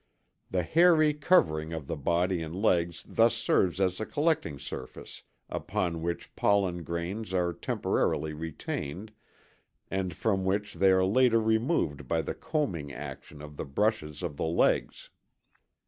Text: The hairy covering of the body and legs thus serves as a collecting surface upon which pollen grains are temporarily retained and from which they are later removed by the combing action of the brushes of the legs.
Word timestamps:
The 0.49 0.63
hairy 0.63 1.13
covering 1.13 1.73
of 1.73 1.85
the 1.85 1.95
body 1.95 2.41
and 2.41 2.55
legs 2.59 3.05
thus 3.07 3.35
serves 3.35 3.79
as 3.79 3.99
a 3.99 4.05
collecting 4.07 4.57
surface 4.57 5.21
upon 5.47 6.01
which 6.01 6.35
pollen 6.35 6.81
grains 6.81 7.35
are 7.35 7.53
temporarily 7.53 8.33
retained 8.33 9.11
and 9.91 10.15
from 10.15 10.43
which 10.43 10.73
they 10.73 10.89
are 10.91 11.05
later 11.05 11.39
removed 11.39 12.07
by 12.07 12.23
the 12.23 12.33
combing 12.33 12.91
action 12.91 13.43
of 13.43 13.57
the 13.57 13.65
brushes 13.65 14.23
of 14.23 14.37
the 14.37 14.45
legs. 14.45 15.11